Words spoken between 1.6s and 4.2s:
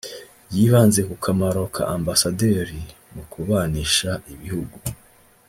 ka Ambasaderi mu kubanisha